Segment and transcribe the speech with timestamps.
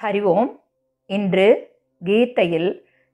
[0.00, 0.50] ஹரி ஓம்
[1.10, 1.48] இன்று
[2.02, 2.70] கீதையில்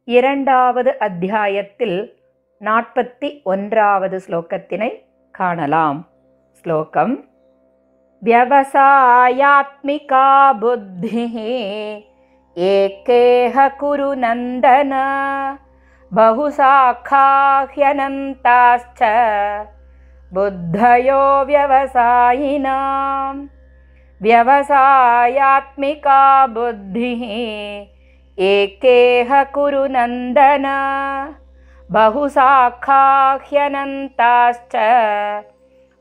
[0.09, 2.19] இரண்டாவது அத்தியாயத்தில்
[2.61, 4.93] நாற்பத்தி ஒன்றாவது ஸ்லோகத்தினை
[5.35, 6.01] காணலாம்
[6.65, 7.17] ஸ்லோகம்
[8.23, 10.27] व्यवसायात्मिका
[10.63, 11.37] बुद्धिः
[12.57, 14.93] एकेह कुरु नन्दन
[17.71, 19.03] बहुशाखाह्यनन्ताश्च
[20.33, 23.35] बुद्धयो व्यवसायिनां
[24.21, 26.21] व्यवसायात्मिका
[26.57, 27.23] बुद्धिः
[28.39, 30.67] एकेह कुरु नन्दन
[31.89, 34.75] बहुशाखाह्यनन्ताश्च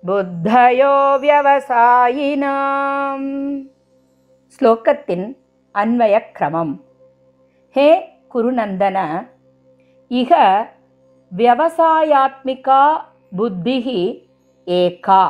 [0.04, 0.92] புத்தயோ
[1.24, 3.26] வியவசாயினாம்
[4.54, 5.26] ஸ்லோகத்தின்
[5.76, 6.72] அன்வய கிரமம்
[7.76, 7.88] ஹே
[8.34, 8.98] குருநந்தன
[10.12, 10.32] இக
[11.32, 12.82] வியவசாயாத்மிகா
[13.40, 14.00] புத்திஹி
[14.68, 15.22] ஏகா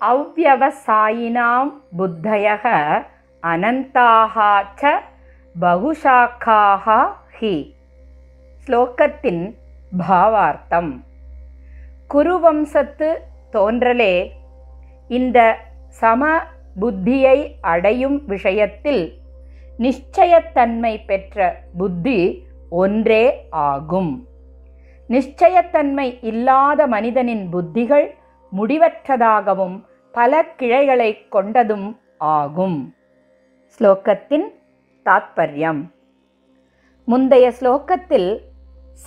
[0.00, 2.64] அவ்வவசாயினாம் புத்தயக
[3.42, 4.98] அனந்தாக ச
[5.60, 7.06] பகுஷாக்காக
[7.40, 7.74] ஹி.
[8.66, 9.54] ஸ்லோகத்தின்
[10.08, 11.04] பாவார்த்தம்.
[12.14, 13.16] குருவம்சத்து
[13.52, 14.30] தோன்றலே
[15.08, 16.40] இந்த சம
[16.80, 19.18] புத்தியை அடையும் விஷயத்தில்
[19.78, 24.26] நிச்சயத்தன்மை பெற்ற புத்தி ஒன்றே ஆகும்.
[25.08, 28.14] நிச்சயத்தன்மை இல்லாத மனிதனின் புத்திகள்
[28.56, 29.84] முடிவற்றதாகவும்
[30.16, 32.94] பல கிளைகளை கொண்டதும் ஆகும்.
[33.74, 34.46] ஸ்லோகத்தின்
[35.06, 35.80] தாத்பரியம்.
[37.04, 38.30] முந்தைய ஸ்லோகத்தில்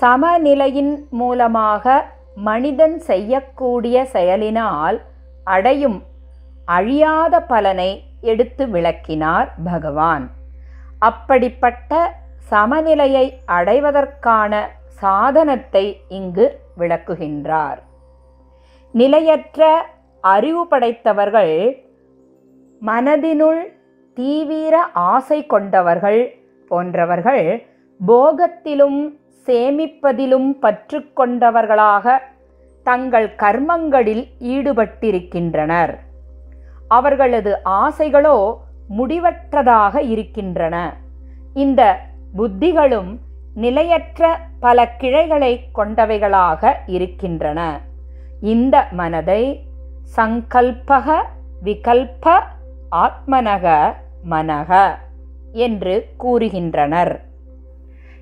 [0.01, 5.01] சமநிலையின் மூலமாக மனிதன் செய்யக்கூடிய செயலினால்
[5.43, 6.03] அடையும்
[6.65, 10.25] அழியாத பலனை எடுத்து விளக்கினார் பகவான்.
[10.99, 12.13] அப்படிப்பட்ட
[12.51, 14.53] சமநிலையை அடைவதற்கான
[15.01, 16.45] சாதனத்தை இங்கு
[16.77, 17.79] விளக்குகின்றார்.
[18.91, 19.89] நிலையற்ற
[20.21, 21.83] அறிவு படைத்தவர்கள்
[22.85, 23.61] மனதினுள்
[24.13, 27.65] தீவிர ஆசை கொண்டவர்கள் போன்றவர்கள்
[28.05, 32.21] போகத்திலும் சேமிப்பதிலும் பற்று கொண்டவர்களாக
[32.83, 35.97] தங்கள் கர்மங்களில் ஈடுபட்டிருக்கின்றனர்.
[36.87, 38.55] அவர்களது ஆசைகளோ
[38.97, 40.97] முடிவற்றதாக இருக்கின்றன.
[41.53, 41.99] இந்த
[42.37, 43.17] புத்திகளும்
[43.55, 47.79] நிலையற்ற பல கிளைகளை கொண்டவைகளாக இருக்கின்றன.
[48.41, 49.69] இந்த மனதை
[50.17, 51.07] சங்கல்பக
[51.63, 52.43] விகல்ப
[52.91, 53.93] ஆத்மனக
[54.29, 54.97] மனக
[55.51, 57.19] என்று கூறுகின்றனர்.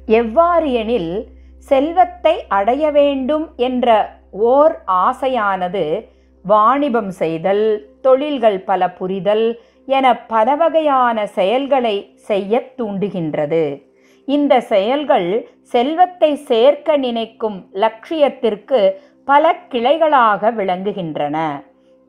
[0.06, 6.10] எவ்வாறு எனில் செல்வத்தை அடைய வேண்டும் என்ற ஓர் ஆசையானது
[6.42, 13.88] வாணிபம் செய்தல் தொழில்கள் பல புரிதல் என பல வகையான செயல்களை செய்ய தூண்டுகின்றது.
[14.26, 18.92] இந்த செயல்கள் செல்வத்தை சேர்க்க நினைக்கும் லட்சியத்திற்கு
[19.24, 21.38] பல கிளைகளாக விளங்குகின்றன.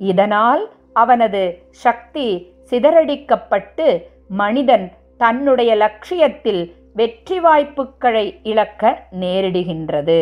[0.00, 0.62] இதனால்
[0.92, 1.42] அவனது
[1.84, 2.26] சக்தி
[2.70, 3.86] சிதறடிக்கப்பட்டு
[4.40, 6.62] மனிதன் தன்னுடைய லட்சியத்தில்
[6.94, 10.20] வெற்றி வாய்ப்புகளை இழக்க நேரிடுகின்றது.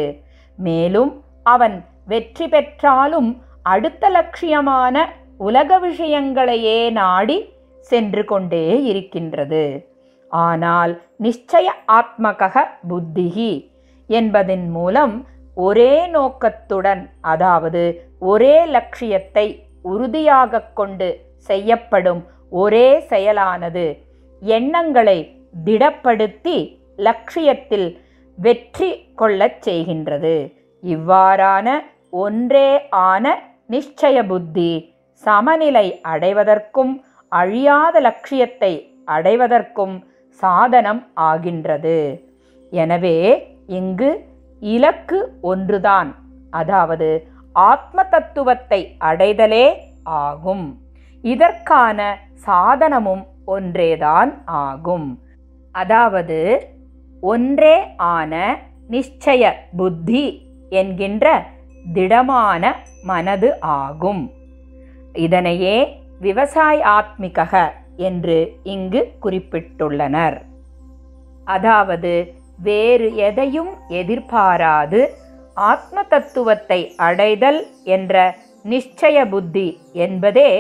[0.59, 1.13] மேலும்
[1.43, 3.31] அவன் வெற்றி பெற்றாலும்
[3.63, 4.97] அடுத்த லட்சியமான
[5.39, 7.39] உலக விஷயங்களையே நாடி
[7.91, 9.65] சென்று கொண்டே இருக்கின்றது.
[10.31, 11.69] ஆனால் நிச்சய
[11.99, 13.53] ஆத்மக புத்திகி
[14.09, 15.15] என்பதன் மூலம்
[15.57, 17.83] ஒரே நோக்கத்துடன் அதாவது
[18.19, 19.47] ஒரே லட்சியத்தை
[19.83, 21.09] உறுதியாக கொண்டு
[21.49, 23.87] செய்யப்படும் ஒரே செயலானது.
[24.43, 25.19] எண்ணங்களை
[25.65, 26.57] திடப்படுத்தி
[26.97, 27.89] லட்சியத்தில்
[28.39, 30.37] வெற்றி கொள்ளச் செய்கின்றது.
[30.83, 31.69] இவ்வாறான
[32.25, 33.25] ஒன்றே ஆன
[33.71, 34.71] நிச்சய புத்தி
[35.25, 36.93] சமநிலை அடைவதற்கும்
[37.29, 38.73] அழியாத லட்சியத்தை
[39.05, 39.97] அடைவதற்கும்
[40.43, 41.99] சாதனம் ஆகின்றது.
[42.73, 43.19] எனவே
[43.79, 44.11] இங்கு
[44.63, 46.11] இலக்கு ஒன்றுதான்.
[46.51, 47.09] அதாவது
[47.53, 50.81] ஆத்ம தத்துவத்தை அடைதலே ஆகும்.
[51.23, 55.23] இதற்கான சாதனமும் ஒன்றேதான் ஆகும்.
[55.73, 56.67] அதாவது
[57.21, 58.59] ஒன்றே ஆன
[58.91, 61.43] நிச்சய புத்தி என்கின்ற
[61.93, 64.31] திடமான மனது ஆகும்.
[65.13, 70.43] இதனையே விவசாய ஆத்மிகக என்று இங்கு குறிப்பிட்டுள்ளனர்.
[71.45, 75.15] அதாவது வேறு எதையும் எதிர்பாராது
[75.67, 78.15] ஆத்ம தத்துவத்தை அடைதல் என்ற
[78.65, 80.51] நிச்சய புத்தி என்பதே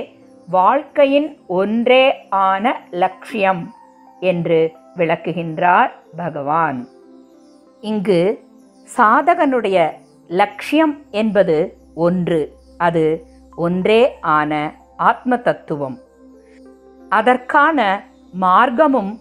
[0.48, 3.62] வாழ்க்கையின் ஒன்றே ஆன லட்சியம்
[4.20, 4.60] என்று
[4.96, 6.78] விளக்குகின்றார் பகவான்.
[7.80, 8.20] இங்கு
[8.96, 9.78] சாதகனுடைய
[10.40, 11.56] லட்சியம் என்பது
[11.94, 12.40] ஒன்று
[12.76, 13.04] அது
[13.56, 14.52] ஒன்றே ஆன
[14.96, 15.96] ஆத்ம தத்துவம்
[17.08, 17.78] அதற்கான
[18.40, 19.12] மார்க்கமும்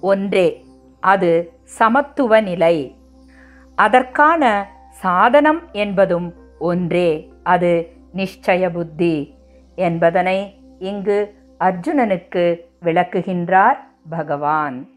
[0.00, 0.48] ஒன்றே
[1.02, 1.30] அது
[1.78, 2.76] சமத்துவ நிலை.
[3.78, 4.42] அதற்கான
[5.02, 9.34] சாதனம் என்பதும் ஒன்றே அது நிச்சய புத்தி.
[9.74, 13.76] என்பதனை இங்கு அர்ஜுனனுக்கு விளக்குகின்றார்
[14.08, 14.88] பகவான்.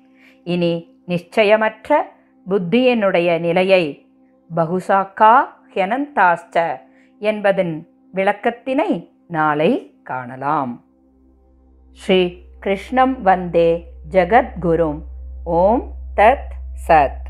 [0.44, 1.96] இனி நிச்சயமற்ற
[2.50, 4.08] புத்தியினுடைய நிலையை
[4.56, 5.34] பகுசாக்கா
[5.74, 6.80] ஹெனந்தாஸ்ட
[7.20, 10.84] என்பதன் விளக்கத்தினை நாளை காணலாம்.
[11.92, 15.02] ஸ்ரீ கிருஷ்ணம் வந்தே ஜகத்குரும்.
[15.44, 16.52] ஓம் தத்
[16.88, 17.28] சத்.